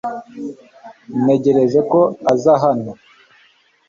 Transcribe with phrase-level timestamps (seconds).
[1.23, 1.99] Ntegereje ko
[2.31, 2.91] aza hano.